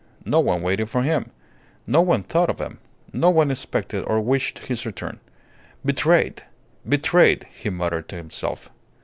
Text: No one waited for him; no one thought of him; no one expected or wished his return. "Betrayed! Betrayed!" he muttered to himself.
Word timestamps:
No 0.25 0.39
one 0.39 0.63
waited 0.63 0.89
for 0.89 1.03
him; 1.03 1.29
no 1.85 2.01
one 2.01 2.23
thought 2.23 2.49
of 2.49 2.57
him; 2.57 2.79
no 3.13 3.29
one 3.29 3.51
expected 3.51 4.03
or 4.05 4.19
wished 4.19 4.57
his 4.65 4.83
return. 4.83 5.19
"Betrayed! 5.85 6.41
Betrayed!" 6.89 7.45
he 7.51 7.69
muttered 7.69 8.09
to 8.09 8.15
himself. 8.15 8.71